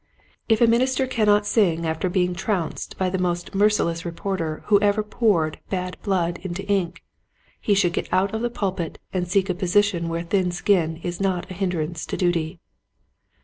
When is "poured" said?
5.03-5.59